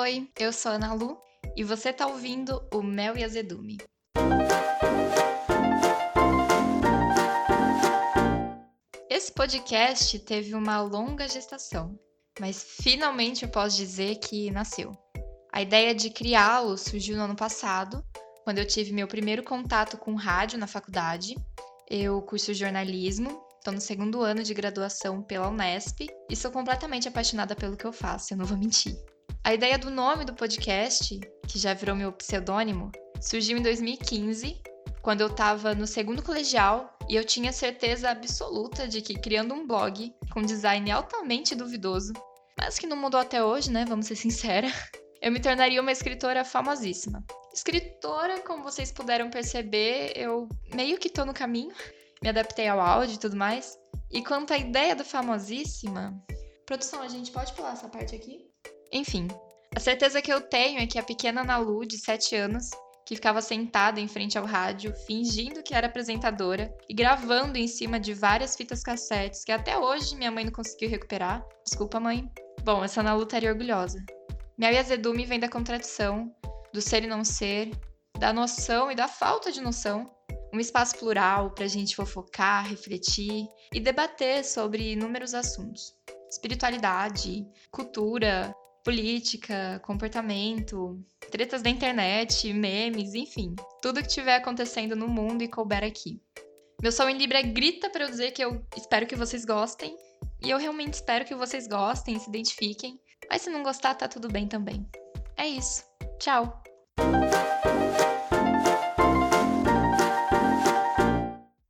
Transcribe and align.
Oi, 0.00 0.30
eu 0.38 0.52
sou 0.52 0.70
Ana 0.70 0.94
Lu 0.94 1.18
e 1.56 1.64
você 1.64 1.92
tá 1.92 2.06
ouvindo 2.06 2.62
o 2.72 2.80
Mel 2.80 3.16
e 3.16 3.24
Azedume. 3.24 3.78
Esse 9.10 9.32
podcast 9.32 10.16
teve 10.20 10.54
uma 10.54 10.80
longa 10.80 11.26
gestação, 11.26 11.98
mas 12.38 12.62
finalmente 12.80 13.42
eu 13.42 13.48
posso 13.48 13.76
dizer 13.76 14.20
que 14.20 14.52
nasceu. 14.52 14.96
A 15.52 15.62
ideia 15.62 15.92
de 15.92 16.10
criá-lo 16.10 16.78
surgiu 16.78 17.16
no 17.16 17.24
ano 17.24 17.34
passado, 17.34 18.00
quando 18.44 18.58
eu 18.58 18.64
tive 18.64 18.92
meu 18.92 19.08
primeiro 19.08 19.42
contato 19.42 19.98
com 19.98 20.14
rádio 20.14 20.60
na 20.60 20.68
faculdade. 20.68 21.34
Eu 21.90 22.22
curso 22.22 22.54
jornalismo, 22.54 23.42
estou 23.56 23.74
no 23.74 23.80
segundo 23.80 24.22
ano 24.22 24.44
de 24.44 24.54
graduação 24.54 25.24
pela 25.24 25.48
Unesp 25.48 26.06
e 26.30 26.36
sou 26.36 26.52
completamente 26.52 27.08
apaixonada 27.08 27.56
pelo 27.56 27.76
que 27.76 27.84
eu 27.84 27.92
faço, 27.92 28.32
eu 28.32 28.38
não 28.38 28.44
vou 28.44 28.56
mentir. 28.56 28.96
A 29.48 29.54
ideia 29.54 29.78
do 29.78 29.90
nome 29.90 30.26
do 30.26 30.34
podcast, 30.34 31.18
que 31.48 31.58
já 31.58 31.72
virou 31.72 31.96
meu 31.96 32.12
pseudônimo, 32.12 32.92
surgiu 33.18 33.56
em 33.56 33.62
2015, 33.62 34.60
quando 35.00 35.22
eu 35.22 35.28
estava 35.28 35.74
no 35.74 35.86
segundo 35.86 36.22
colegial 36.22 36.94
e 37.08 37.16
eu 37.16 37.24
tinha 37.24 37.50
certeza 37.50 38.10
absoluta 38.10 38.86
de 38.86 39.00
que 39.00 39.18
criando 39.18 39.54
um 39.54 39.66
blog 39.66 40.12
com 40.34 40.42
design 40.42 40.90
altamente 40.90 41.54
duvidoso, 41.54 42.12
mas 42.58 42.78
que 42.78 42.86
não 42.86 42.94
mudou 42.94 43.18
até 43.18 43.42
hoje, 43.42 43.70
né? 43.70 43.86
Vamos 43.88 44.04
ser 44.04 44.16
sinceras, 44.16 44.70
eu 45.22 45.32
me 45.32 45.40
tornaria 45.40 45.80
uma 45.80 45.92
escritora 45.92 46.44
famosíssima. 46.44 47.24
Escritora, 47.50 48.42
como 48.42 48.62
vocês 48.62 48.92
puderam 48.92 49.30
perceber, 49.30 50.12
eu 50.14 50.46
meio 50.74 50.98
que 50.98 51.08
tô 51.08 51.24
no 51.24 51.32
caminho, 51.32 51.72
me 52.22 52.28
adaptei 52.28 52.68
ao 52.68 52.80
áudio 52.80 53.14
e 53.14 53.18
tudo 53.18 53.34
mais. 53.34 53.78
E 54.12 54.22
quanto 54.22 54.52
à 54.52 54.58
ideia 54.58 54.94
do 54.94 55.06
famosíssima, 55.06 56.22
produção, 56.66 57.00
a 57.00 57.08
gente 57.08 57.30
pode 57.30 57.54
pular 57.54 57.72
essa 57.72 57.88
parte 57.88 58.14
aqui? 58.14 58.46
Enfim, 58.92 59.28
a 59.78 59.80
certeza 59.80 60.20
que 60.20 60.32
eu 60.32 60.40
tenho 60.40 60.80
é 60.80 60.88
que 60.88 60.98
a 60.98 61.04
pequena 61.04 61.44
Nalu, 61.44 61.86
de 61.86 61.98
7 61.98 62.34
anos, 62.34 62.68
que 63.06 63.14
ficava 63.14 63.40
sentada 63.40 64.00
em 64.00 64.08
frente 64.08 64.36
ao 64.36 64.44
rádio, 64.44 64.92
fingindo 65.06 65.62
que 65.62 65.72
era 65.72 65.86
apresentadora 65.86 66.76
e 66.88 66.92
gravando 66.92 67.56
em 67.56 67.68
cima 67.68 68.00
de 68.00 68.12
várias 68.12 68.56
fitas 68.56 68.82
cassetes 68.82 69.44
que 69.44 69.52
até 69.52 69.78
hoje 69.78 70.16
minha 70.16 70.32
mãe 70.32 70.44
não 70.44 70.50
conseguiu 70.50 70.90
recuperar. 70.90 71.46
Desculpa, 71.64 72.00
mãe. 72.00 72.28
Bom, 72.64 72.82
essa 72.82 73.04
Nalu 73.04 73.22
estaria 73.22 73.52
orgulhosa. 73.52 74.04
Mel 74.58 74.72
e 74.72 74.78
azedume 74.78 75.24
vem 75.24 75.38
da 75.38 75.48
contradição, 75.48 76.34
do 76.74 76.82
ser 76.82 77.04
e 77.04 77.06
não 77.06 77.24
ser, 77.24 77.70
da 78.18 78.32
noção 78.32 78.90
e 78.90 78.96
da 78.96 79.06
falta 79.06 79.52
de 79.52 79.60
noção. 79.60 80.10
Um 80.52 80.58
espaço 80.58 80.98
plural 80.98 81.52
para 81.52 81.66
a 81.66 81.68
gente 81.68 81.94
fofocar, 81.94 82.68
refletir 82.68 83.46
e 83.72 83.78
debater 83.78 84.44
sobre 84.44 84.90
inúmeros 84.90 85.34
assuntos. 85.34 85.94
Espiritualidade, 86.28 87.46
cultura, 87.70 88.52
política, 88.88 89.78
comportamento, 89.84 90.98
tretas 91.30 91.60
da 91.60 91.68
internet, 91.68 92.50
memes, 92.54 93.12
enfim, 93.12 93.54
tudo 93.82 94.00
que 94.00 94.06
estiver 94.06 94.36
acontecendo 94.36 94.96
no 94.96 95.06
mundo 95.06 95.42
e 95.42 95.48
couber 95.48 95.84
aqui. 95.84 96.18
Meu 96.80 96.90
som 96.90 97.06
em 97.06 97.18
Libra 97.18 97.42
grita 97.42 97.90
para 97.90 98.04
eu 98.04 98.10
dizer 98.10 98.30
que 98.30 98.42
eu 98.42 98.64
espero 98.74 99.06
que 99.06 99.14
vocês 99.14 99.44
gostem, 99.44 99.94
e 100.42 100.48
eu 100.48 100.56
realmente 100.56 100.94
espero 100.94 101.26
que 101.26 101.34
vocês 101.34 101.68
gostem 101.68 102.18
se 102.18 102.30
identifiquem, 102.30 102.98
mas 103.28 103.42
se 103.42 103.50
não 103.50 103.62
gostar, 103.62 103.94
tá 103.94 104.08
tudo 104.08 104.26
bem 104.26 104.48
também. 104.48 104.88
É 105.36 105.46
isso. 105.46 105.84
Tchau! 106.18 106.62